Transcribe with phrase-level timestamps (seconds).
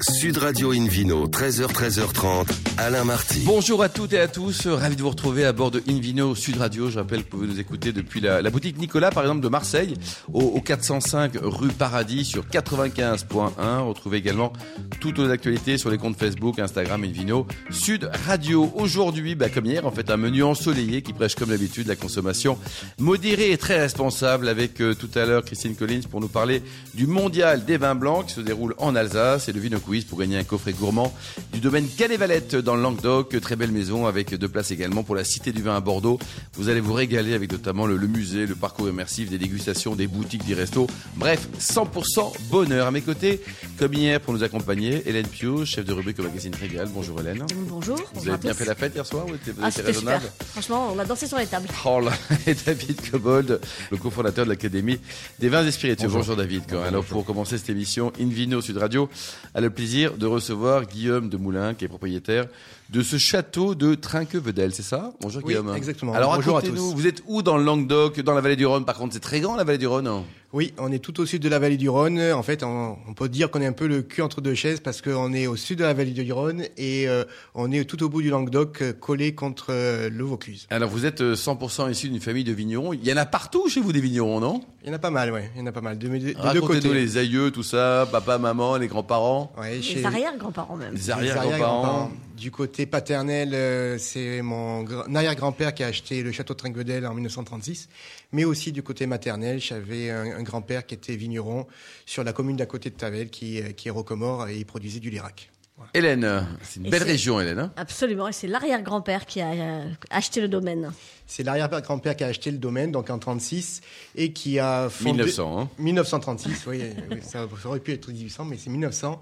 [0.00, 2.48] Sud Radio Invino, 13h, 13h30,
[2.78, 3.42] Alain Marty.
[3.44, 6.56] Bonjour à toutes et à tous, ravi de vous retrouver à bord de Invino Sud
[6.56, 6.88] Radio.
[6.88, 9.94] Je rappelle que vous pouvez nous écouter depuis la, boutique Nicolas, par exemple, de Marseille,
[10.32, 13.80] au, au 405 rue Paradis sur 95.1.
[13.86, 14.54] Retrouvez également
[14.98, 18.72] toutes nos actualités sur les comptes Facebook, Instagram, Invino Sud Radio.
[18.74, 22.58] Aujourd'hui, bah, comme hier, en fait, un menu ensoleillé qui prêche comme d'habitude la consommation
[22.98, 26.62] modérée et très responsable avec euh, tout à l'heure Christine Collins pour nous parler
[26.94, 30.18] du mondial des vins blancs qui se déroule en Alsace et le Vino Quiz pour
[30.18, 31.12] gagner un coffret gourmand
[31.52, 33.40] du domaine Canet-Valette dans le Languedoc.
[33.40, 36.18] Très belle maison avec deux places également pour la Cité du Vin à Bordeaux.
[36.54, 40.06] Vous allez vous régaler avec notamment le, le musée, le parcours immersif, des dégustations, des
[40.06, 40.86] boutiques, des restos.
[41.16, 42.86] Bref, 100% bonheur.
[42.86, 43.40] À mes côtés,
[43.82, 46.88] comme hier pour nous accompagner, Hélène Pio, chef de rubrique au magazine Régal.
[46.94, 47.44] Bonjour Hélène.
[47.68, 47.96] Bonjour.
[47.96, 48.58] Vous bonjour à avez bien tous.
[48.58, 49.86] fait la fête hier soir ou était- vous Ah, super.
[49.86, 51.66] raisonnable Franchement, on a dansé sur les tables.
[51.84, 52.12] Oh là,
[52.46, 55.00] et David Cobold, le cofondateur de l'Académie
[55.40, 56.06] des vins et spiritueux.
[56.06, 56.62] Bonjour, David.
[56.86, 59.08] Alors pour commencer cette émission, Invino Sud Radio
[59.52, 62.46] a le plaisir de recevoir Guillaume de Moulin, qui est propriétaire
[62.90, 65.12] de ce château de Trinquevedel, c'est ça?
[65.20, 65.74] Bonjour Oui, Guillaume.
[65.74, 66.12] exactement.
[66.12, 66.76] Alors Bonjour à tous.
[66.94, 69.40] vous êtes où dans le Languedoc, dans la vallée du Rhône Par contre, c'est très
[69.40, 70.22] grand la vallée du Rhône.
[70.52, 72.20] Oui, on est tout au sud de la vallée du Rhône.
[72.20, 74.80] En fait, on, on peut dire qu'on est un peu le cul entre deux chaises
[74.80, 78.02] parce qu'on est au sud de la vallée du Rhône et euh, on est tout
[78.02, 80.66] au bout du Languedoc, euh, collé contre euh, le Vaucluse.
[80.68, 82.92] Alors vous êtes euh, 100% issu d'une famille de vignerons.
[82.92, 84.62] Il y en a partout chez vous des vignerons, non?
[84.82, 85.50] Il y en a pas mal, ouais.
[85.54, 85.96] Il y en a pas mal.
[85.96, 86.92] De, de, des deux côtés.
[86.92, 90.92] les aïeux, tout ça, papa, maman, les grands-parents, Ouais, Les chez- arrière-grands-parents même.
[90.92, 92.10] les les arrière-grands-parents.
[92.42, 97.06] Du côté paternel, euh, c'est mon gra- arrière-grand-père qui a acheté le château de Trinquevedel
[97.06, 97.88] en 1936.
[98.32, 101.68] Mais aussi du côté maternel, j'avais un, un grand-père qui était vigneron
[102.04, 104.98] sur la commune d'à côté de Tavel, qui, euh, qui est Rocomore, et il produisait
[104.98, 105.51] du Lirac.
[105.94, 107.58] Hélène, c'est une Et belle région Hélène.
[107.58, 108.28] hein Absolument.
[108.28, 110.92] Et c'est l'arrière-grand-père qui a euh, acheté le domaine.
[111.26, 113.80] C'est l'arrière-grand-père qui a acheté le domaine, donc en 36,
[114.14, 115.12] et qui a fondé...
[115.24, 119.20] 1900, hein 1936, oui, oui, ça aurait pu être 1800, mais c'est 1900.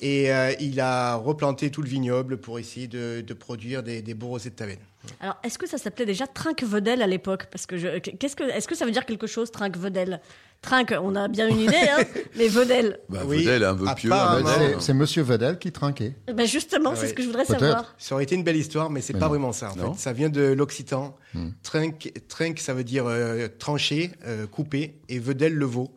[0.00, 4.14] Et euh, il a replanté tout le vignoble pour essayer de, de produire des, des
[4.14, 4.78] beaux rosés de Tavel.
[5.20, 7.46] Alors, est-ce que ça s'appelait déjà Trinquevedel à l'époque?
[7.50, 10.20] Parce que je, qu'est-ce que, est-ce que ça veut dire quelque chose, Trinquevedel
[10.62, 12.02] Trinque, on a bien une idée, hein,
[12.36, 12.98] mais Vedel.
[13.08, 14.48] Bah, Oui, Vedel, un peu pieux, un apparemment.
[14.48, 14.76] Vedel.
[14.80, 16.14] C'est Monsieur Vedel qui trinquait.
[16.32, 17.94] Ben justement, c'est ce que je voudrais savoir.
[17.98, 19.28] Ça aurait été une belle histoire, mais c'est pas non.
[19.28, 19.70] vraiment ça.
[19.70, 20.00] En fait.
[20.00, 21.16] Ça vient de l'occitan.
[21.62, 25.94] Trinque, trinque, ça veut dire euh, trancher, euh, couper, et vedel le veau.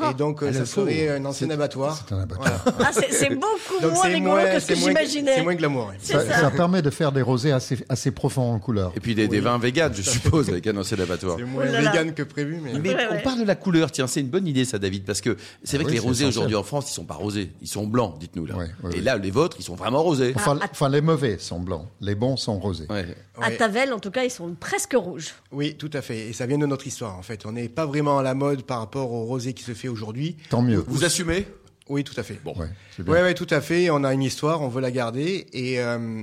[0.00, 0.10] Ah.
[0.10, 2.02] Et donc, euh, Ah, ça serait un ancien abattoir.
[2.08, 2.62] C'est un abattoir.
[2.64, 2.88] Voilà.
[2.90, 5.34] Ah, c'est, beaucoup Donc moins rigolo moins, que ce que j'imaginais.
[5.36, 5.88] c'est moins glamour.
[5.88, 5.94] ouais.
[6.02, 6.40] Ça, ça.
[6.40, 8.92] ça permet de faire des rosés assez, assez profonds en couleur.
[8.96, 11.36] Et puis des, des vins véganes, je suppose, avec un ancien abattoir.
[11.38, 11.90] C'est moins Oh là là.
[11.92, 12.78] vegan que prévu, mais.
[12.78, 13.22] Mais Ouais, on ouais.
[13.22, 15.84] parle de la couleur, tiens, c'est une bonne idée ça, David, parce que c'est vrai
[15.86, 18.16] Ah que oui, les rosés aujourd'hui en France, ils sont pas rosés, ils sont blancs,
[18.18, 18.54] dites-nous là.
[18.94, 20.32] Et là, les vôtres, ils sont vraiment rosés.
[20.36, 22.86] Enfin, Ah, enfin, les mauvais sont blancs, les bons sont rosés.
[23.40, 23.50] À.
[23.50, 25.34] Tavel, en tout cas, ils sont presque rouges.
[25.52, 26.28] Oui, tout à fait.
[26.28, 27.46] Et ça vient de notre histoire, en fait.
[27.46, 30.36] On n'est pas vraiment à la mode par rapport au rosé qui se fait aujourd'hui.
[30.50, 30.84] Tant mieux.
[30.86, 31.46] Vous assumez?
[31.88, 32.40] Oui, tout à fait.
[32.42, 32.54] Bon.
[32.56, 33.90] Ouais, ouais, tout à fait.
[33.90, 35.46] On a une histoire, on veut la garder.
[35.52, 36.22] Et euh,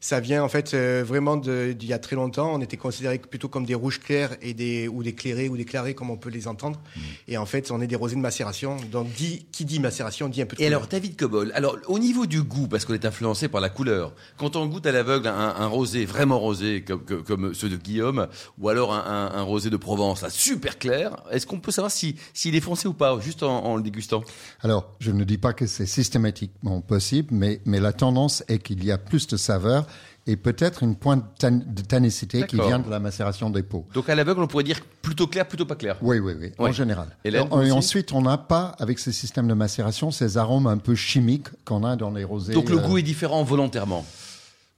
[0.00, 2.52] ça vient en fait euh, vraiment de- d'il y a très longtemps.
[2.54, 5.64] On était considérés plutôt comme des rouges clairs et des, ou des clairés ou des
[5.64, 6.80] clarés, comme on peut les entendre.
[6.96, 7.00] Mm.
[7.28, 8.76] Et en fait, on est des rosés de macération.
[8.92, 10.78] Donc, dit, qui dit macération dit un peu de Et couleur.
[10.80, 14.14] alors, David Cobol, alors au niveau du goût, parce qu'on est influencé par la couleur,
[14.36, 17.76] quand on goûte à l'aveugle un, un rosé vraiment rosé comme, comme, comme ceux de
[17.76, 21.72] Guillaume, ou alors un, un- un rosé de Provence, là, super clair, est-ce qu'on peut
[21.72, 24.22] savoir si s'il est foncé ou pas, juste en, en le dégustant?
[24.60, 28.84] Alors, je ne dis pas que c'est systématiquement possible, mais, mais la tendance est qu'il
[28.84, 29.86] y a plus de saveur
[30.28, 33.86] et peut-être une pointe de tannicité qui vient de la macération des peaux.
[33.94, 35.96] Donc à l'aveugle, on pourrait dire plutôt clair, plutôt pas clair.
[36.02, 36.68] Oui, oui, oui, Ouais.
[36.68, 37.08] en général.
[37.24, 41.48] Et, ensuite, on n'a pas, avec ce système de macération, ces arômes un peu chimiques
[41.64, 42.52] qu'on a dans les rosés.
[42.52, 44.04] Donc le euh, goût est différent volontairement.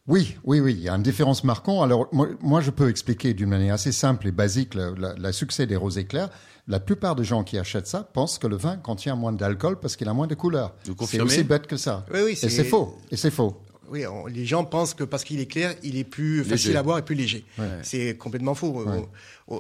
[0.07, 1.83] Oui, oui, oui, il y a une différence marquante.
[1.83, 5.77] Alors, moi, moi, je peux expliquer d'une manière assez simple et basique le, succès des
[5.77, 6.31] rosés clairs.
[6.69, 9.97] La plupart des gens qui achètent ça pensent que le vin contient moins d'alcool parce
[9.97, 10.75] qu'il a moins de couleur.
[10.85, 12.07] Vous C'est aussi bête que ça.
[12.13, 12.97] Oui, oui, et c'est faux.
[13.11, 13.61] Et c'est faux.
[13.91, 16.83] Oui, on- les gens pensent que parce qu'il est clair, il est plus facile à
[16.83, 17.45] boire et plus léger.
[17.59, 17.67] Ouais.
[17.83, 18.69] C'est complètement faux.
[18.69, 19.09] Au- au-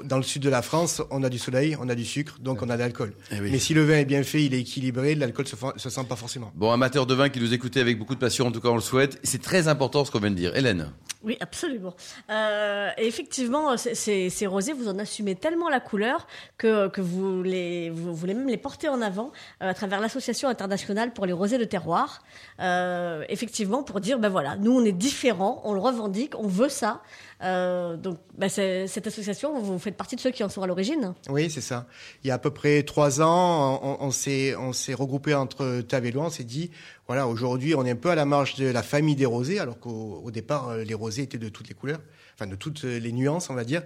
[0.04, 2.62] Dans le sud de la France, on a du soleil, on a du sucre, donc
[2.62, 3.12] on a de l'alcool.
[3.32, 3.48] Eh oui.
[3.50, 6.14] Mais si le vin est bien fait, il est équilibré, l'alcool se, se sent pas
[6.16, 6.52] forcément.
[6.54, 8.76] Bon, amateur de vin qui nous écoutez avec beaucoup de passion, en tout cas on
[8.76, 10.54] le souhaite, c'est très important ce qu'on vient de dire.
[10.56, 10.92] Hélène
[11.24, 11.94] Oui, absolument.
[12.30, 16.26] Euh, effectivement, ces- rosés, vous en assumez tellement la couleur
[16.56, 19.32] que, que vous, les, vous voulez même les porter en avant
[19.62, 22.22] euh, à travers l'Association internationale pour les rosés de terroir.
[22.60, 26.68] Euh, effectivement, pour dire, ben voilà, nous on est différents, on le revendique, on veut
[26.68, 27.02] ça.
[27.42, 31.14] Euh, donc ben cette association, vous faites partie de ceux qui en sont à l'origine.
[31.28, 31.86] Oui, c'est ça.
[32.22, 35.80] Il y a à peu près trois ans, on, on s'est on s'est regroupé entre
[35.80, 36.26] Tavellois.
[36.26, 36.70] On s'est dit,
[37.06, 39.78] voilà, aujourd'hui, on est un peu à la marge de la famille des rosés, alors
[39.78, 42.00] qu'au au départ, euh, les rosés étaient de toutes les couleurs,
[42.36, 43.82] enfin de toutes les nuances, on va dire.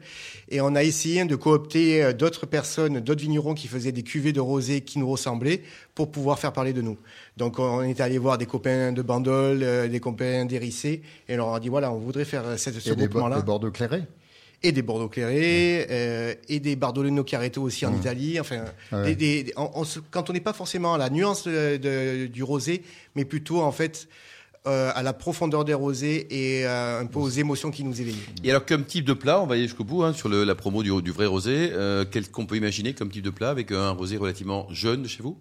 [0.50, 4.32] Et on a essayé de coopter euh, d'autres personnes, d'autres vignerons qui faisaient des cuvées
[4.32, 5.62] de rosés qui nous ressemblaient
[5.94, 6.98] pour pouvoir faire parler de nous.
[7.36, 11.38] Donc on est allé voir des copains de Bandol, euh, des copains d'Hérissé, et on
[11.38, 13.42] leur a dit, voilà, on voudrait faire euh, cette- ce Et des, bo- groupement-là des
[13.46, 14.02] Bordeaux clairés.
[14.64, 18.40] Et des Bordeaux clairés, euh, et des Bardolino Chiaretto aussi en Italie.
[18.40, 19.14] Enfin, Ouais.
[19.14, 22.26] des- des- on- on se- quand on n'est pas forcément à la nuance de- de-
[22.26, 22.82] du rosé,
[23.14, 24.08] mais plutôt en fait
[24.66, 28.16] euh, à la profondeur des rosés et euh, un peu aux émotions qui nous éveillent.
[28.44, 30.54] Et alors, comme type de plat, on va aller jusqu'au bout hein, sur le- la
[30.54, 31.68] promo du, du vrai rosé.
[31.74, 35.08] Euh, quel qu'on peut imaginer comme type de plat avec un rosé relativement jeune de
[35.08, 35.36] chez vous?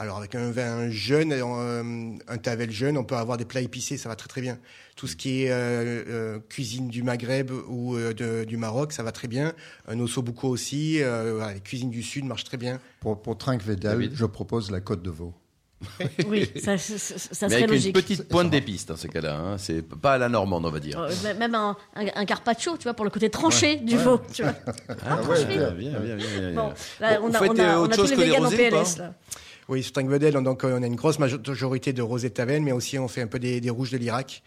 [0.00, 1.82] Alors avec un vin jeune, euh,
[2.26, 4.58] un tavel jeune, on peut avoir des plats épicés, ça va très très bien.
[4.96, 9.02] Tout ce qui est euh, euh, cuisine du Maghreb ou euh, de- du Maroc, ça
[9.02, 9.52] va très bien.
[9.86, 12.80] Un ossobuco aussi, euh, voilà, les cuisines du Sud marchent très bien.
[13.00, 15.34] Pour, pour Trinque Vedel, je propose la côte de veau.
[16.26, 17.18] Oui, ça, ça- Mais
[17.48, 17.86] serait avec logique.
[17.96, 19.36] une petite pointe d'épices dans ces cas-là.
[19.36, 19.58] Hein.
[19.58, 20.98] C'est pas à la normande, on va dire.
[20.98, 24.18] Euh, Même un, un, un carpaccio, tu vois, pour le côté tranché du veau.
[24.32, 24.54] Tu vois.
[25.06, 26.52] Ah, ouais, bien, bien, bien, bien, bien.
[26.54, 28.32] Bon, là, Bon, on a, faites, on a, on autre a chose tous que les
[28.36, 28.98] en PLS.
[28.98, 29.14] Là.
[29.70, 32.72] Oui, sur Vedel, on, donc, on a une grosse majorité de rosés de Tavel, mais
[32.72, 34.42] aussi on fait un peu des, des rouges de l'Irak.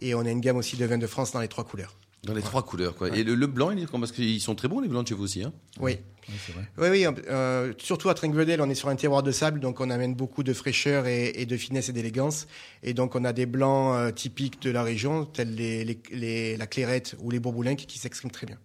[0.00, 1.96] Et on a une gamme aussi de vins de France dans les trois couleurs.
[2.24, 3.08] Dans les trois couleurs, quoi.
[3.16, 5.08] Et le, le blanc, il est comment Parce qu'ils sont très bons, les blancs de
[5.08, 5.42] chez vous aussi.
[5.44, 5.98] Hein Oui.
[6.46, 6.64] c'est vrai.
[6.76, 7.14] Oui, oui.
[7.28, 10.42] euh, surtout à Trinquevedel, on est sur un terroir de sable, donc on amène beaucoup
[10.42, 12.46] de fraîcheur et, et de finesse et d'élégance.
[12.82, 16.56] Et donc on a des blancs euh, typiques de la région, tels les, les, les-
[16.56, 18.58] la clairette ou les bourboulinques, qui s'expriment très bien.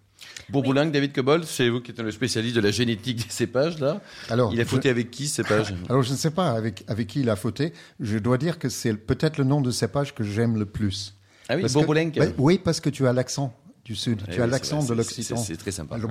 [0.50, 4.02] Bourboulingue, David Cobol, c'est vous qui êtes le spécialiste de la génétique des cépages, là.
[4.30, 6.84] Alors, il a je- fauté avec qui, ce cépage Alors, je ne sais pas avec,
[6.88, 7.74] avec qui il a fauté.
[8.00, 11.16] Je dois dire que c'est peut-être le nom de cépage que j'aime le plus.
[11.50, 12.14] Ah oui, Parce que- Bourboulenge.
[12.16, 13.54] Bah, Oui, parce que tu as l'accent
[13.84, 14.22] du Sud.
[14.28, 15.38] Eh tu as l'accent de l'Occitan.
[15.38, 15.98] c'est- très sympa.
[15.98, 16.08] Le.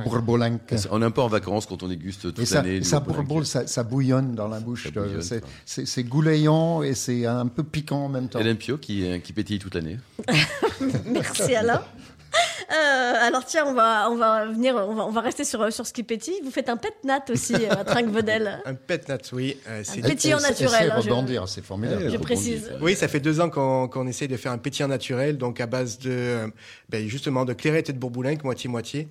[0.91, 2.83] On est un peu en vacances quand on déguste toute Et ça, l'année.
[2.83, 3.03] ça
[3.45, 4.85] ça, ça bouillonne dans la bouche.
[4.85, 5.23] Ça bouillonne,
[5.67, 8.41] C'est- goulayant et c'est un peu piquant en même temps.
[8.41, 9.99] Hélène Pio qui, euh, qui pétille toute l'année.
[11.06, 11.83] Merci Alain.
[12.71, 15.85] Euh, alors tiens, on va, on va venir, on va, on va rester sur, sur
[15.85, 16.41] ce qui pétille.
[16.44, 18.62] Vous faites un pet nat aussi euh, à Trinquevedel.
[18.65, 19.56] Un pet nat, oui.
[19.67, 22.09] euh, c'est Un pétillant naturel, hein, je- rebondir, c'est formidable.
[22.09, 22.71] Je précise.
[22.81, 25.67] Oui, ça fait deux ans qu'on qu'on essaye de faire un pétillant naturel, donc à
[25.67, 26.47] base de euh,
[26.88, 29.09] ben, justement de clairette et de bourboulinque, moitié-moitié.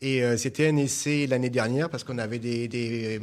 [0.00, 3.20] Et euh, c'était un essai l'année dernière parce qu'on avait des, des,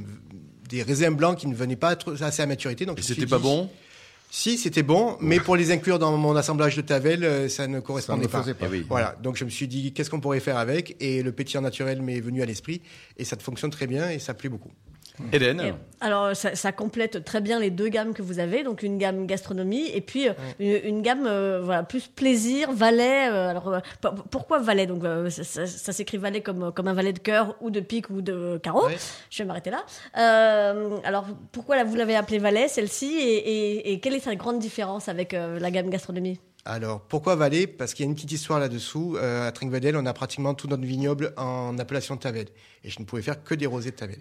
[0.67, 2.85] des raisins blancs qui ne venaient pas assez à maturité.
[2.85, 3.69] Donc Et c'était pas dit- bon?
[4.39, 7.77] Si, c'était bon, mais pour les inclure dans mon assemblage de Tavel, euh, ça ne
[7.77, 8.41] Ça correspondait ne pas.
[8.43, 8.67] faisait pas.
[8.67, 8.85] Eh oui.
[8.87, 12.03] Voilà, donc je me suis dit qu'est-ce qu'on pourrait faire avec, et le pétillant naturel
[12.03, 12.83] m'est venu à l'esprit,
[13.17, 14.69] et ça fonctionne très bien et ça plaît beaucoup.
[15.33, 18.83] Hélène Et- alors ça, ça complète très bien les deux gammes que vous avez, donc
[18.83, 23.27] une gamme gastronomie et puis euh, une, une gamme euh, voilà plus plaisir, valet.
[23.31, 23.81] euh, alors
[24.29, 24.85] pourquoi valet?
[24.85, 28.09] Donc ça, ça- ça s'écrit valet comme comme un valet de cœur ou de pique
[28.11, 28.85] ou de carreau.
[28.85, 28.97] Ouais.
[29.31, 29.83] Je vais m'arrêter là.
[31.03, 33.15] Alors pourquoi là, vous l'avez appelée valet celle-ci?
[33.17, 36.39] Et, et- et quelle est sa grande différence avec la gamme gastronomie?
[36.69, 39.15] Alors, pourquoi Valais Parce qu'il y a une petite histoire là-dessous.
[39.17, 42.47] Euh, à Trinquevedel, on a pratiquement tout notre vignoble en appellation Tavel.
[42.83, 44.17] Et je ne pouvais faire que des rosés de Tavel.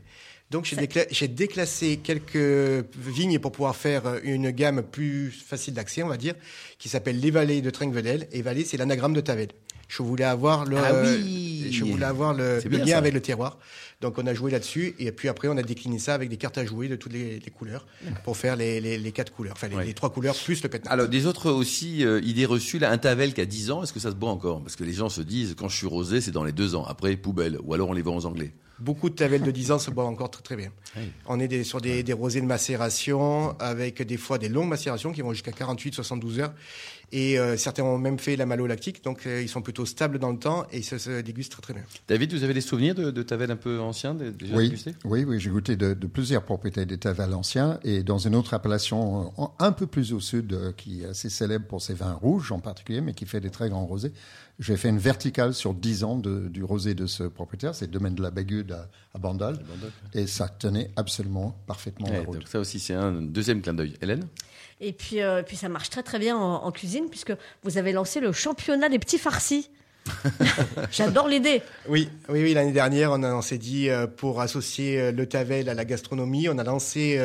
[0.51, 6.03] Donc, j'ai décla- j'ai déclassé quelques vignes pour pouvoir faire une gamme plus facile d'accès,
[6.05, 6.35] on va dire,
[6.79, 8.29] qui s'appelle les vallées de Trinquevedel.
[8.33, 9.49] Et Valais, c'est l'anagramme de Tavel.
[9.89, 12.99] Je voulais avoir le, Ah oui je voulais avoir le, C'est le bien, lien ça.
[12.99, 13.59] avec le terroir.
[14.01, 14.95] Donc, on a joué là-dessus.
[15.01, 17.41] Et puis après, on a décliné ça avec des cartes à jouer de toutes les,
[17.41, 17.87] les couleurs
[18.25, 19.55] pour faire les, les- les quatre couleurs.
[19.57, 19.85] Enfin, les, Ouais.
[19.87, 20.91] les trois couleurs plus le pétnat.
[20.93, 23.93] Alors, des autres aussi euh, idées reçues, là, un Tavel qui a 10 ans, est-ce
[23.93, 24.63] que ça se boit encore?
[24.63, 26.85] Parce que les gens se disent, quand je suis rosé, c'est dans les deux ans.
[26.85, 27.59] Après, poubelle.
[27.65, 28.53] Ou alors on les vend aux Anglais.
[28.79, 30.71] Beaucoup de Tavel de 10 ans se boivent encore très très bien.
[31.27, 35.13] On est des- sur des, des rosés de macération avec des fois des longues macérations
[35.13, 36.53] qui vont jusqu'à 48-72 heures.
[37.13, 40.33] Et euh, certains ont même fait la malolactique, donc euh, ils sont plutôt stables dans
[40.33, 41.83] le temps et se, se dégustent très très bien.
[42.09, 45.25] David, vous avez des souvenirs de, de Tavel un peu anciens dé- déjà Oui, oui,
[45.25, 49.29] oui, j'ai goûté de, de plusieurs propriétés d'État valencien et dans une autre appellation euh,
[49.37, 52.51] en- un peu plus au sud, euh, qui est assez célèbre pour ses vins rouges
[52.51, 54.13] en particulier, mais qui fait des très grands rosés.
[54.59, 57.93] J'ai fait une verticale sur 10 ans de- du rosé de ce propriétaire, c'est le
[57.93, 59.59] domaine de la Bagude à, à Bandol,
[60.13, 62.39] et ça tenait absolument parfaitement Ouais, la route.
[62.41, 63.95] donc ça aussi, c'est un deuxième clin d'œil.
[64.03, 64.27] Hélène?
[64.81, 67.93] Et puis, euh, puis ça marche très très bien en, en cuisine puisque vous avez
[67.93, 69.71] lancé le championnat des petits farcis.
[70.93, 71.63] J'adore l'idée.
[71.89, 72.55] Oui, oui, oui.
[72.55, 75.85] L'année dernière, on, a- on s'est dit euh, pour associer euh, le Tavel à la
[75.85, 77.17] gastronomie, on a lancé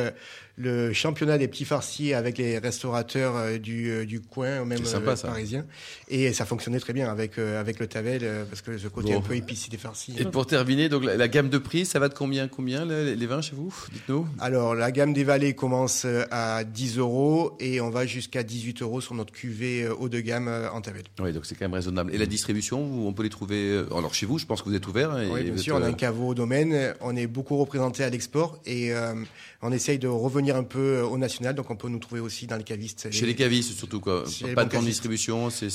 [0.58, 5.12] le championnat des petits farcis avec les restaurateurs euh, du, euh, du coin, même sympa,
[5.12, 5.28] euh, ça.
[5.30, 5.66] parisiens.
[6.10, 9.20] Et ça fonctionnait très bien avec avec le Tavel parce que ce côté Bon.
[9.20, 10.14] un peu épicé des farcis.
[10.18, 13.16] Et pour terminer, donc la, la gamme de prix, ça va de combien, combien les,
[13.16, 14.28] les vins chez vous Dites-nous?
[14.40, 19.02] Alors, la gamme des vallées commence à 10 euros et on va jusqu'à 18 euros
[19.02, 21.04] sur notre cuvée haut de gamme en Tavel.
[21.22, 22.14] Oui, donc c'est quand même raisonnable.
[22.14, 24.76] Et la distribution, où on peut les trouver Alors chez vous, je pense que vous
[24.76, 25.18] êtes ouvert.
[25.20, 28.04] et- Oui, bien sûr, êtes, on a un caveau au domaine, on est beaucoup représenté
[28.04, 29.14] à l'export et euh,
[29.62, 32.48] on essaye de revenir un peu euh, au national, donc on peut nous trouver aussi
[32.48, 33.12] dans les cavistes.
[33.12, 34.24] Chez les cavistes surtout quoi.
[34.24, 34.88] Pas de grande cavistes.
[34.88, 35.70] distribution, c'est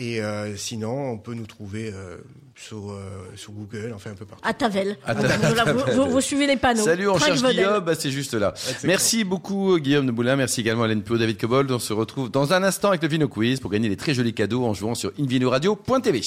[0.00, 2.18] Et euh, sinon, on peut nous trouver euh,
[2.54, 3.00] sur, euh,
[3.34, 4.46] sur Google, enfin un peu partout.
[4.48, 4.96] À Tavel.
[5.04, 6.84] À Voilà, vous, vous- vous suivez les panneaux.
[6.84, 7.42] Salut, on cherche.
[7.42, 8.54] Guillaume, bah, c'est juste là.
[8.84, 11.70] Merci beaucoup Guillaume de Boulin, merci également Hélène Pio, David Cobold.
[11.72, 14.34] On se retrouve dans un instant avec le Vino Quiz pour gagner des très jolis
[14.34, 16.22] cadeaux en jouant sur invinoradio.tv.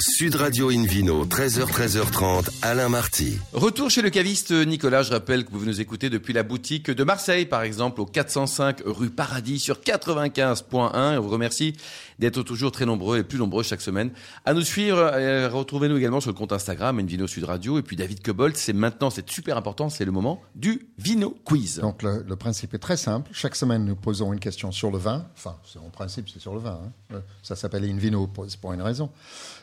[0.00, 3.38] Sud Radio Invino, 13h, 13h30, Alain Marty.
[3.52, 5.02] Retour chez le caviste Nicolas.
[5.04, 8.78] Je rappelle que vous nous écoutez depuis la boutique de Marseille, par exemple, au 405
[8.84, 11.14] rue Paradis sur 95.1.
[11.14, 11.76] Et on vous remercie
[12.18, 14.10] d'être toujours très nombreux et plus nombreux chaque semaine
[14.44, 14.98] à nous suivre.
[14.98, 17.78] Euh, Retrouvez-nous également sur le compte Instagram Invino Sud Radio.
[17.78, 21.78] Et puis David Cobold, c'est maintenant, c'est super important, c'est le moment du Vino Quiz.
[21.80, 23.30] Donc le, principe est très simple.
[23.32, 25.26] Chaque semaine, nous posons une question sur le vin.
[25.36, 26.80] Enfin, en principe, c'est sur le vin.
[26.84, 26.92] hein.
[27.14, 29.10] Euh, Ça s'appelle Invino pour une raison.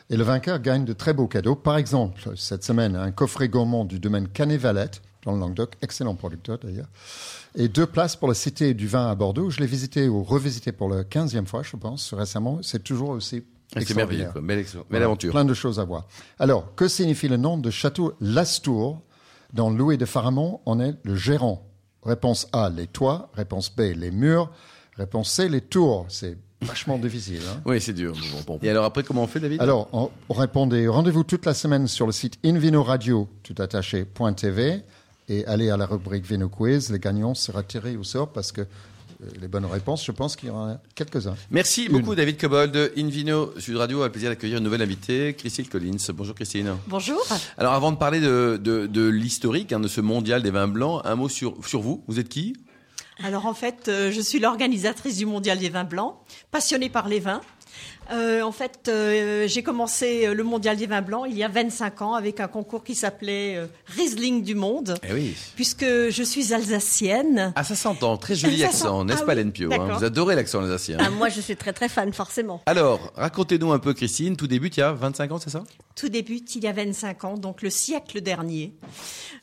[0.08, 1.54] Et le vainqueur gagne de très beaux cadeaux.
[1.54, 6.58] Par exemple, cette semaine, un coffret gourmand du domaine Canet-Valette, dans le Languedoc, excellent producteur
[6.58, 6.88] d'ailleurs.
[7.56, 9.50] Et deux places pour la Cité du vin à Bordeaux.
[9.50, 12.60] Je l'ai visité ou revisité pour la 15e fois, je pense, récemment.
[12.62, 13.42] C'est toujours aussi
[13.76, 14.40] Ah, c'est merveilleux, quoi.
[14.40, 15.32] Belle, belle Voilà, aventure.
[15.32, 16.06] Plein de choses à voir.
[16.38, 19.00] Alors, que signifie le nom de château Lastour?
[19.52, 21.66] Dans Louis de Faramond, on est le gérant.
[22.04, 23.30] Réponse A, les toits.
[23.34, 24.48] Réponse B, les murs.
[24.96, 26.06] Réponse C, les tours.
[26.08, 27.40] C'est vachement difficile.
[27.52, 27.60] hein.
[27.66, 28.12] Oui, c'est dur.
[28.12, 28.58] Bon, bon.
[28.62, 29.60] Et alors après, comment on fait, David?
[29.60, 34.32] Alors, on, on répondait rendez-vous toute la semaine sur le site invinoradio, tout attaché, point
[34.32, 34.82] .tv,
[35.30, 36.90] et allez à la rubrique Vino Quiz.
[36.90, 40.48] Les gagnants sera tirés au sort parce que euh, les bonnes réponses, je pense qu'il
[40.48, 41.36] y en a quelques-uns.
[41.50, 42.92] Merci beaucoup, David Cobold.
[42.96, 45.96] Invino Sud Radio a le plaisir d'accueillir une nouvelle invitée, Christine Collins.
[46.12, 46.74] Bonjour, Christine.
[46.88, 47.22] Bonjour.
[47.56, 51.00] Alors, avant de parler de, de, de l'historique, hein, de ce mondial des vins blancs,
[51.04, 52.02] un mot sur, sur vous.
[52.08, 52.56] Vous êtes qui?
[53.22, 56.14] Alors en fait, euh, je suis l'organisatrice du Mondial des vins blancs,
[56.50, 57.42] passionnée par les vins.
[58.12, 61.48] Euh, en fait, euh, j'ai commencé euh, le Mondial des vins blancs il y a
[61.48, 65.36] 25 ans avec un concours qui s'appelait euh, Riesling du monde, Eh oui.
[65.54, 67.52] puisque je suis alsacienne.
[67.54, 68.16] Ah, ça s'entend.
[68.16, 69.96] Très joli accent, n'est-ce ah pas, oui, Pio hein.
[69.96, 70.98] Vous adorez l'accent alsacien.
[71.00, 72.62] Ah, moi, je suis très très fan, forcément.
[72.66, 74.36] Alors, racontez-nous un peu, Christine.
[74.36, 75.62] Tout débute il y a 25 ans, c'est ça?
[75.94, 78.72] Tout débute il y a 25 ans, donc le siècle dernier.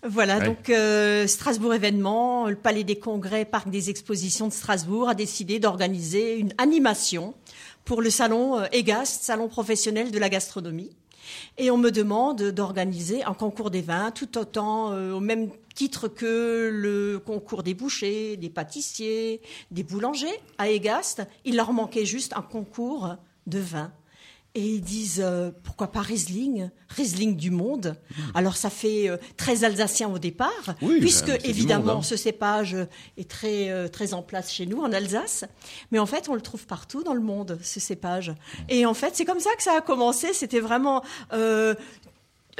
[0.07, 0.45] Voilà, Ouais.
[0.45, 5.59] donc euh, Strasbourg événement, le Palais des Congrès, Parc des Expositions de Strasbourg a décidé
[5.59, 7.33] d'organiser une animation
[7.87, 10.91] pour le salon euh, EGAST, salon professionnel de la gastronomie.
[11.57, 16.09] Et on me demande d'organiser un concours des vins, tout autant euh, au même titre
[16.09, 19.41] que le concours des bouchers, des pâtissiers,
[19.71, 21.25] des boulangers à Egast.
[21.45, 23.15] Il leur manquait juste un concours
[23.47, 23.91] de vin.
[24.57, 27.95] Et ils disent euh, pourquoi pas Riesling, Riesling du monde.
[28.33, 32.01] Alors ça fait euh, très alsacien au départ, Oui, puisque c'est du évidemment monde, hein.
[32.01, 32.75] ce cépage
[33.17, 35.45] est très euh, très en place chez nous en Alsace,
[35.91, 38.33] mais en fait on le trouve partout dans le monde ce cépage.
[38.67, 40.33] Et en fait c'est comme ça que ça a commencé.
[40.33, 41.75] C'était vraiment euh,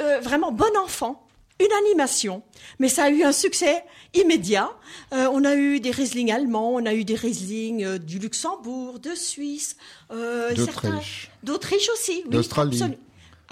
[0.00, 1.27] euh, vraiment bon enfant.
[1.60, 2.42] Une animation,
[2.78, 3.82] mais ça a eu un succès
[4.14, 4.70] immédiat.
[5.12, 9.00] Euh, on a eu des Riesling allemands, on a eu des Riesling euh, du Luxembourg,
[9.00, 9.76] de Suisse,
[10.12, 11.30] euh, D'Autriche.
[11.42, 12.98] d'Autriche aussi, oui, D'Australie, absolu-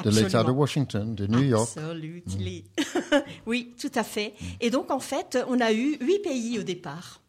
[0.05, 0.53] De l'État de absolument.
[0.61, 1.69] Washington, de New York.
[1.77, 2.65] Absolutely.
[3.47, 4.35] oui, tout à fait.
[4.61, 7.21] Et donc, en fait, on a eu huit pays au départ.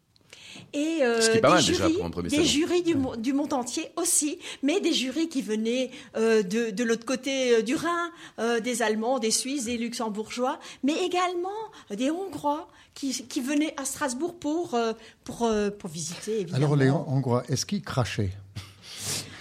[0.74, 2.48] Et euh, Ce qui est pas des mal déjà jurys, pour un premier des salon.
[2.48, 6.84] jurys du, mo- du monde entier aussi, mais des jurys qui venaient euh, de, de
[6.84, 11.48] l'autre côté euh, du Rhin, euh, des Allemands, des Suisses, des Luxembourgeois, mais également
[11.90, 14.92] des Hongrois qui, qui venaient à Strasbourg pour, euh,
[15.24, 16.56] pour, euh, pour visiter, évidemment.
[16.66, 18.32] Alors, les Hongrois, est-ce qu'ils crachaient?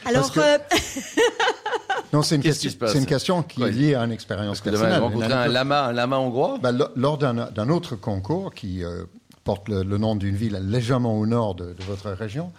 [0.06, 0.58] Alors, que- euh,
[2.14, 4.70] Non, c'est une, question- c'est une question qui est liée à une expérience Parce que
[4.70, 5.04] demain, personnelle.
[5.04, 8.84] rencontrer Une un lama, un lama hongrois Bah, lo- lors d'un d'un autre concours qui
[8.84, 9.04] euh,
[9.48, 12.52] porte le, le nom d'une ville légèrement au nord de, de votre région,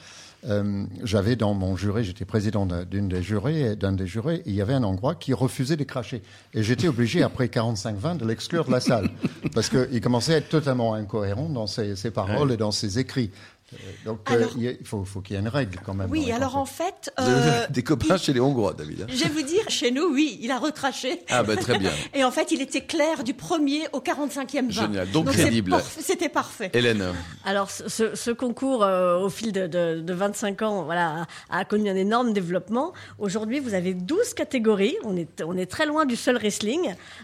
[0.48, 4.42] euh, j'avais dans mon jury, j'étais président d'un- d'une des jurés, d'un des jurés, et
[4.50, 6.22] il y avait un Hongrois qui refusait de cracher.
[6.54, 9.10] Et j'étais obligé, après 45-20, de l'exclure de la salle.
[9.54, 13.30] Parce qu'il commençait à être totalement incohérent dans ses, ses paroles et dans ses écrits.
[13.72, 16.10] Euh, Donc, euh, Alors- il faut, faut qu'il y ait une règle quand même.
[16.10, 19.02] Oui, alors en fait, euh, des copains chez les Hongrois, David.
[19.02, 21.20] hein je vais vous dire, chez nous, oui, il a recraché.
[21.28, 21.90] Ah, bah, très bien.
[22.14, 24.82] Et en fait, il était clair du premier au 45e vin.
[24.82, 25.10] Génial.
[25.10, 25.76] Donc c'est crédible.
[26.00, 26.70] C'était parfait.
[26.72, 27.04] Hélène.
[27.44, 31.90] Alors, ce, concours, euh, au fil de, de- de 25 ans, voilà, a, a connu
[31.90, 32.92] un énorme développement.
[33.18, 34.96] Aujourd'hui, vous avez 12 catégories.
[35.04, 36.38] On est, on est très loin du seul.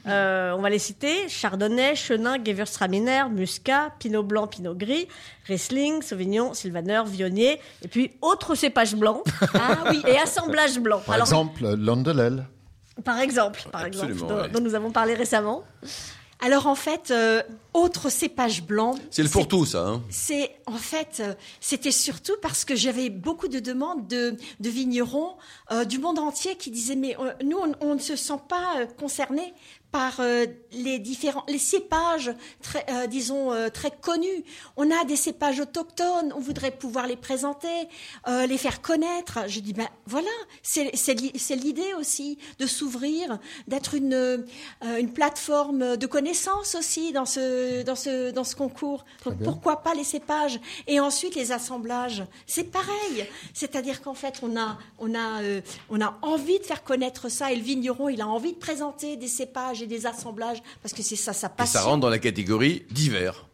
[0.06, 1.28] Euh, on va les citer.
[1.28, 5.08] Chardonnay, Chenin, Gewürztraminer, Muscat, Pinot Blanc, Pinot Gris,
[5.44, 9.22] Riesling, Sauvignon, Sylvaner, Vionnier, et puis autres cépages blancs.
[9.54, 11.00] ah oui, et assemblage blanc.
[11.04, 12.46] Par Alors, exemple, Landelel.
[13.04, 14.48] par exemple, par exemple, Absolument, dont, ouais.
[14.48, 15.64] dont nous avons parlé récemment.
[16.40, 18.96] Alors en fait, euh, autre cépage blanc.
[19.10, 19.86] C'est le fourre-tout, ça.
[19.86, 24.68] Hein C'est en fait, euh, c'était surtout parce que j'avais beaucoup de demandes de, de
[24.68, 25.36] vignerons
[25.70, 28.84] euh, du monde entier qui disaient mais euh, nous on, on ne se sent pas
[28.98, 29.54] concernés
[29.94, 34.40] par euh, les différents les cépages très euh, disons euh, très connus.
[34.76, 37.78] On a des cépages autochtones, on voudrait pouvoir les présenter,
[38.26, 39.34] les faire connaître.
[39.46, 44.44] Je dis ben voilà, c'est c'est li- c'est l'idée aussi de s'ouvrir, d'être une
[45.02, 49.04] une plateforme de connaissances aussi dans ce dans ce dans ce concours.
[49.24, 50.58] Donc pourquoi pas les cépages
[50.88, 52.24] et ensuite les assemblages?
[52.46, 53.16] C'est pareil.
[53.60, 55.28] C'est-à-dire qu'en fait on a on a
[55.88, 59.16] on a envie de faire connaître ça et le vigneron il a envie de présenter
[59.16, 61.78] des cépages et des assemblages parce que c'est ça Et passion.
[61.80, 63.46] ça rentre dans la catégorie divers.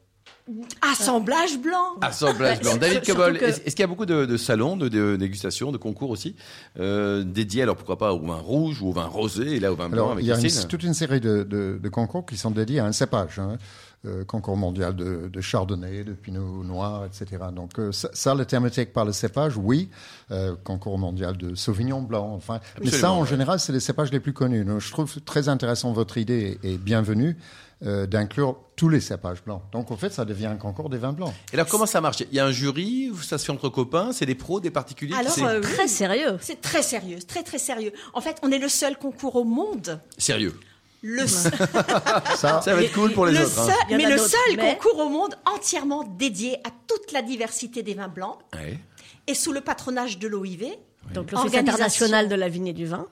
[0.83, 1.97] Assemblage blanc.
[2.01, 2.77] Assemblage blanc.
[2.81, 5.77] David Cobol, que- est-ce qu'il y a beaucoup de, de salons, de, de dégustation, de
[5.79, 6.35] concours aussi,
[6.81, 9.77] euh, dédiés, alors pourquoi pas au vin rouge ou au vin rosé, et là au
[9.77, 12.27] vin blanc Alors, avec il y a une- toute une série de, de- de concours
[12.27, 13.39] qui sont dédiés à un cépage.
[13.39, 13.59] hein.
[14.07, 17.27] Euh, concours mondial de, de chardonnay, de pinot noir, etc.
[17.55, 19.91] Donc euh, ça, ça, la thermothèque par le cépage, oui.
[20.31, 22.61] Euh, concours mondial de sauvignon blanc, enfin.
[22.83, 23.27] Mais ça, en ouais.
[23.27, 24.65] général, c'est les cépages les plus connus.
[24.65, 27.37] Donc, je trouve très intéressant votre idée et bienvenue
[27.83, 29.61] euh, d'inclure tous les cépages blancs.
[29.73, 31.35] Donc, en fait, ça devient un concours des vins blancs.
[31.53, 32.21] Et alors comment ça marche?
[32.21, 35.15] Il y a un jury, ça se fait entre copains, c'est des pros, des particuliers
[35.15, 36.39] Alors, c'est euh, Très sérieux.
[36.41, 37.93] C'est très sérieux, très très sérieux.
[38.15, 40.01] En fait, on est le seul concours au monde.
[40.17, 40.55] sérieux.
[41.03, 43.59] Le Ça, Ça va être cool pour les le autres.
[43.59, 43.67] hein.
[43.89, 47.95] seul, mais le seul mais- concours au monde entièrement dédié à toute la diversité des
[47.95, 48.79] vins blancs Ouais.
[49.27, 50.67] et sous le patronage de l'OIV
[51.15, 53.07] Donc, l'Office international de la vigne et du vin.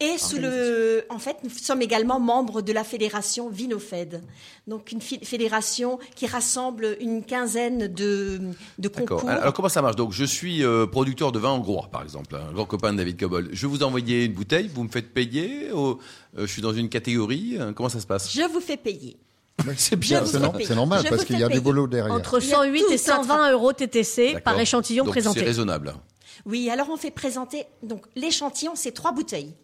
[0.00, 1.04] Et sous le.
[1.10, 4.22] En fait, nous sommes également membres de la fédération Vinofed,
[4.66, 8.40] donc une fédération qui rassemble une quinzaine de,
[8.78, 9.20] de D'accord.
[9.20, 9.30] concours.
[9.30, 9.96] Alors comment ça marche?
[9.96, 13.18] Donc je suis euh, producteur de vin hongrois, par exemple, un grand copain de David
[13.18, 13.48] Cobol.
[13.52, 15.70] Je vais vous envoyer une bouteille, vous me faites payer.
[15.72, 15.98] au-
[16.38, 17.56] euh, je suis dans une catégorie.
[17.58, 18.32] euh, comment ça se passe?
[18.32, 19.16] Je vous fais payer.
[19.76, 20.24] C'est bien.
[20.24, 21.60] c'est c'est normal Je parce qu'il y a du payer.
[21.60, 22.14] boulot derrière.
[22.14, 25.20] Entre Il y a 108 tout et ça 120 euros TTC par échantillon Donc, C'est
[25.20, 25.40] présenté.
[25.42, 25.94] raisonnable.
[26.46, 27.64] Oui, alors on fait présenter.
[27.82, 29.54] Donc l'échantillon, c'est trois bouteilles.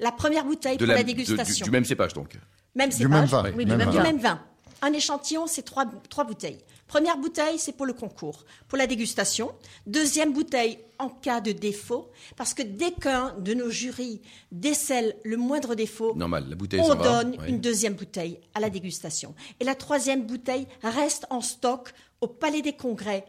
[0.00, 1.64] La première bouteille De pour la, de- du, dégustation.
[1.64, 2.38] du même cépage donc.
[2.74, 3.44] Même Du même cépage.
[3.44, 3.52] vin.
[3.56, 4.02] Oui, du même Du vin.
[4.02, 4.02] vin.
[4.02, 4.42] même vin.
[4.82, 6.58] Un échantillon, c'est trois, trois bouteilles.
[6.86, 9.52] Première bouteille, c'est pour le concours, pour la dégustation.
[9.86, 14.20] Deuxième bouteille, en cas de défaut, parce que dès qu'un de nos jurys
[14.52, 17.02] décèle le moindre défaut, Normal, la bouteille on va.
[17.22, 17.48] donne Ouais.
[17.48, 19.34] une deuxième bouteille à la dégustation.
[19.60, 23.24] Et la troisième bouteille reste en stock au Palais des Congrès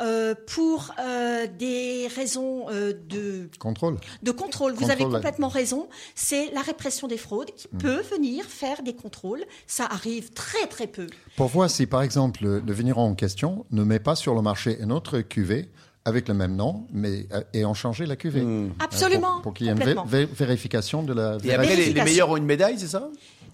[0.00, 3.96] euh, pour euh, des raisons euh, de Contrôle.
[4.22, 4.72] de contrôle.
[4.72, 5.12] Vous Contrôle, avez ouais.
[5.12, 5.88] complètement raison.
[6.14, 9.44] C'est la répression des fraudes qui peut venir faire des contrôles.
[9.66, 11.06] Ça arrive très très peu.
[11.36, 14.78] Pour voir si, par exemple, le, vigneron en question ne met pas sur le marché
[14.80, 15.68] une autre cuvée
[16.06, 18.40] avec le même nom, mais et en changer la cuvée?
[18.40, 19.34] Euh, Absolument.
[19.34, 22.30] Pour, pour qu'il y ait une vé- vérification de la Et après, les, les meilleurs
[22.30, 23.10] ont une médaille, c'est ça?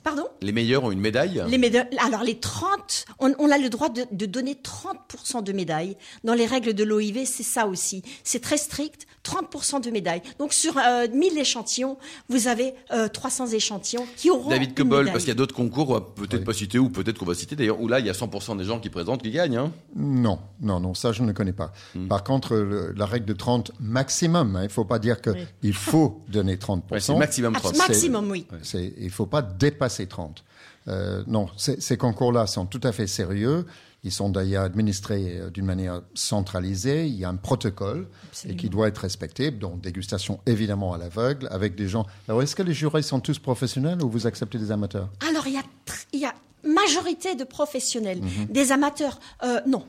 [0.07, 3.69] Pardon Les meilleurs ont une médaille les médailles, alors les 30, on, on a le
[3.69, 5.97] droit de, de donner 30% de médailles.
[6.23, 8.05] Dans les règles de l'OIV, c'est ça aussi.
[8.23, 10.23] C'est très strict, 30% de médailles.
[10.39, 11.97] Donc sur euh, 1000 échantillons,
[12.29, 15.07] vous avez euh, 300 échantillons qui auront David médaille.
[15.07, 16.45] parce qu'il y a d'autres concours, on va peut-être Oui.
[16.45, 18.65] pas citer, ou peut-être qu'on va citer d'ailleurs, où là, il y a 100% des
[18.65, 19.57] gens qui présentent qui gagnent.
[19.57, 19.73] Hein.
[19.97, 21.73] Non, non, non, ça je ne connais pas.
[21.95, 22.07] Hmm.
[22.09, 25.47] Par contre, le- la règle de 30 maximum, hein, il ne faut pas dire qu'il
[25.63, 26.83] il faut donner 30%.
[26.93, 27.79] Ouais, c'est maximum Abs- 30.
[27.79, 28.47] maximum, oui.
[28.75, 30.45] Il ne faut pas dépasser 30.
[30.89, 33.67] Euh, non, ces ces concours-là sont tout à fait sérieux.
[34.07, 37.07] Ils sont d'ailleurs administrés euh, d'une manière centralisée.
[37.09, 38.07] Il y a un protocole
[38.49, 39.51] et qui doit être respecté.
[39.51, 42.07] Donc, dégustation évidemment à l'aveugle avec des gens.
[42.29, 45.09] Alors, est-ce que les jurés sont tous professionnels ou vous acceptez des amateurs?
[45.29, 48.21] Alors, il y a, tr- il y a majorité de professionnels.
[48.23, 48.47] Mhm.
[48.51, 49.85] Des amateurs, euh, non.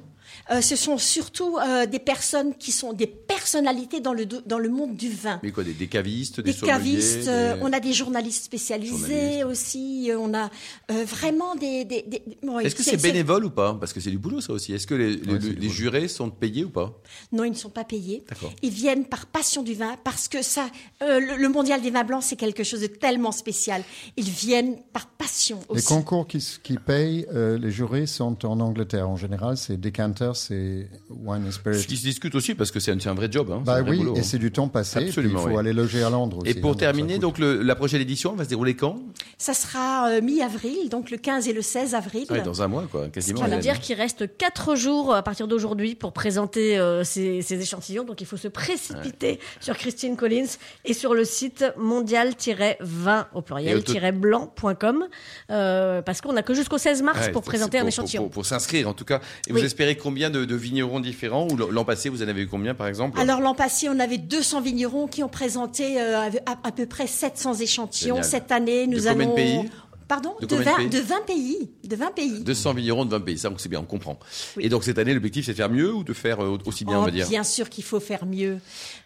[0.51, 3.07] Euh, ce sont surtout euh, des personnes qui sont des
[3.51, 5.39] personnalités dans le, dans le monde du vin.
[5.41, 8.43] Mais quoi, des, des cavistes, des, Des cavistes, sommeliers, euh, des- on a des journalistes
[8.43, 8.91] spécialisés
[9.39, 9.45] Journalistes.
[9.45, 10.49] aussi, euh, on a
[10.91, 11.85] euh, vraiment des...
[11.85, 13.73] des, des- bon, Est-ce que c'est bénévole ou pas?
[13.73, 14.73] Parce que c'est du boulot ça aussi.
[14.73, 16.99] Est-ce que les, les- Ouais, les jurés sont payés ou pas?
[17.31, 18.23] Non, ils ne sont pas payés.
[18.27, 18.51] D'accord.
[18.61, 20.69] Ils viennent par passion du vin, parce que ça,
[21.01, 23.81] euh, le, le mondial des vins blancs, c'est quelque chose de tellement spécial.
[24.17, 25.87] Ils viennent par passion Les aussi.
[25.87, 29.07] concours qui, payent, euh, les jurés sont en Angleterre.
[29.09, 31.81] En général, c'est Decanter, c'est Wine and Spirit.
[31.81, 33.36] Ce qui se discute aussi parce que c'est un, c'est un vrai job.
[33.51, 34.23] Hein, Bah oui, boulot, et hein.
[34.23, 34.99] c'est du temps passé.
[35.07, 35.57] Absolument, il faut oui.
[35.59, 36.51] aller loger à Londres aussi.
[36.51, 38.97] Et pour hein, terminer, donc le- la prochaine édition va se dérouler quand?
[39.37, 42.25] Ça sera euh, mi-avril, donc le 15 et le 16 avril.
[42.29, 43.39] Ouais, Dans un mois, quoi, quasiment.
[43.41, 47.61] Ça veut dire qu'il reste 4 jours à partir d'aujourd'hui pour présenter euh, ces, ces
[47.61, 48.03] échantillons.
[48.03, 50.47] Donc il faut se précipiter sur Christine Collins
[50.85, 55.05] et sur le site mondial-20 au Et pluriel au tot- blanc.com
[55.51, 58.23] euh, parce qu'on n'a que jusqu'au 16 mars Ouais, pour présenter un pour- échantillon.
[58.23, 59.19] Pour, pour- pour s'inscrire, en tout cas.
[59.47, 59.59] Et Oui.
[59.59, 62.73] vous espérez combien de, de vignerons différents Ou l'an passé, vous en avez eu combien,
[62.73, 63.16] par exemple?
[63.17, 67.07] Alors l'an passé, on avait 200 vignerons qui ont présenté euh, à, à peu près
[67.07, 68.15] 700 échantillons.
[68.15, 68.29] Génial.
[68.29, 69.33] Cette année, nous De allons...
[69.35, 69.69] pays?
[70.07, 71.69] Pardon De de, combien de 20, pays?
[71.83, 72.29] De 20 pays.
[72.29, 72.43] De 20 pays.
[72.43, 74.17] 200 vignerons de 20 pays, ça, c'est bien, on comprend.
[74.55, 74.65] Oui.
[74.65, 76.95] Et donc cette année, l'objectif, c'est de faire mieux ou de faire euh, aussi bien,
[76.97, 77.27] Oh, on va dire?
[77.27, 78.59] Bien sûr qu'il faut faire mieux.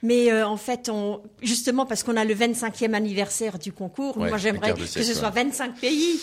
[0.03, 4.29] Mais euh, en fait, on, justement parce qu'on a le 25e anniversaire du concours, Ouais,
[4.29, 5.43] moi j'aimerais que ce soit ouais.
[5.43, 6.19] 25 pays.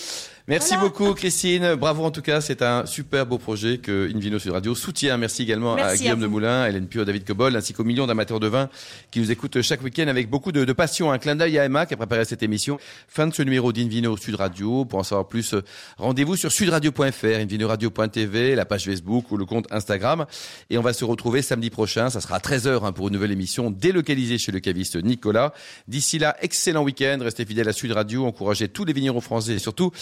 [0.48, 0.88] Merci Voilà.
[0.88, 1.74] beaucoup, Christine.
[1.74, 5.18] Bravo en tout cas, c'est un super beau projet que Invino Sud Radio soutient.
[5.18, 6.26] Merci également à Guillaume à de.
[6.26, 8.70] Moulin, Hélène Pio, David Cobol, ainsi qu'aux millions d'amateurs de vin
[9.10, 11.12] qui nous écoutent chaque week-end avec beaucoup de, de passion.
[11.12, 12.78] Un clin d'œil à Emma qui a préparé cette émission.
[13.08, 14.86] Fin de ce numéro d'Invino Sud Radio.
[14.86, 15.54] Pour en savoir plus,
[15.98, 20.24] rendez-vous sur sudradio.fr, invinoradio.tv, la page Facebook ou le compte Instagram.
[20.70, 22.08] Et on va se retrouver samedi prochain.
[22.08, 25.52] Ça sera à 13h hein, pour une nouvelle émission délocalisée chez le caviste Nicolas.
[25.88, 27.18] D'ici là, excellent week-end.
[27.20, 28.24] Restez fidèles à Sud Radio.
[28.24, 29.92] Encouragez tous les vignerons français et surtout,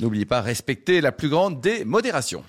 [0.00, 2.44] n'oubliez pas, respectez la plus grande des modérations.